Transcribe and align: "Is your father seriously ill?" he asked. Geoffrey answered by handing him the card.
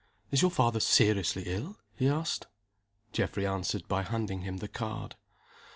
"Is 0.31 0.41
your 0.41 0.49
father 0.49 0.79
seriously 0.79 1.43
ill?" 1.45 1.77
he 1.93 2.07
asked. 2.07 2.47
Geoffrey 3.13 3.45
answered 3.45 3.87
by 3.87 4.01
handing 4.01 4.41
him 4.41 4.57
the 4.57 4.67
card. 4.67 5.15